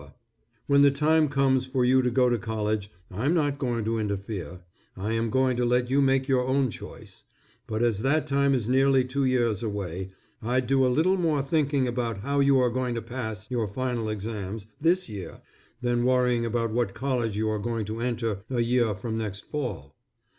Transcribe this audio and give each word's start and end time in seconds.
When 0.65 0.81
the 0.81 0.89
time 0.89 1.27
comes 1.29 1.67
for 1.67 1.85
you 1.85 2.01
to 2.01 2.09
go 2.09 2.27
to 2.27 2.39
college 2.39 2.89
I'm 3.11 3.35
not 3.35 3.59
going 3.59 3.85
to 3.85 3.99
interfere, 3.99 4.61
I 4.97 5.13
am 5.13 5.29
going 5.29 5.55
to 5.57 5.63
let 5.63 5.91
you 5.91 6.01
make 6.01 6.27
your 6.27 6.43
own 6.43 6.71
choice; 6.71 7.23
but 7.67 7.83
as 7.83 8.01
that 8.01 8.25
time 8.25 8.55
is 8.55 8.67
nearly 8.67 9.05
two 9.05 9.25
years 9.25 9.61
away, 9.61 10.11
I'd 10.41 10.65
do 10.65 10.83
a 10.83 10.89
little 10.89 11.17
more 11.17 11.43
thinking 11.43 11.87
about 11.87 12.21
how 12.21 12.39
you 12.39 12.57
are 12.59 12.71
going 12.71 12.95
to 12.95 13.01
pass 13.03 13.51
your 13.51 13.67
final 13.67 14.09
exams, 14.09 14.65
this 14.81 15.07
year, 15.07 15.41
than 15.83 16.03
worrying 16.03 16.47
about 16.47 16.71
what 16.71 16.95
college 16.95 17.37
you 17.37 17.47
are 17.51 17.59
going 17.59 17.85
to 17.85 17.99
enter 18.01 18.39
a 18.49 18.61
year 18.61 18.95
from 18.95 19.19
next 19.19 19.45
fall. 19.51 19.95